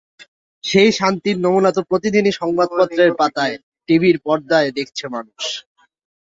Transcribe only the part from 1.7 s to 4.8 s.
তো প্রতিদিনই সংবাদপত্রের পাতায়, টিভির পর্দায়